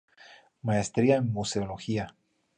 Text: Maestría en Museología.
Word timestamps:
Maestría 0.63 1.17
en 1.17 1.31
Museología. 1.31 2.15